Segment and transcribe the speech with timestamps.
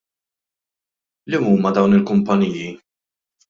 [1.29, 2.69] Liema huma dawn il-kumpanniji?